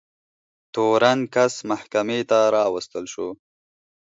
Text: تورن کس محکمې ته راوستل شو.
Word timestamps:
تورن 0.73 1.19
کس 1.33 1.53
محکمې 1.69 2.19
ته 2.29 2.39
راوستل 2.55 3.03
شو. 3.13 3.27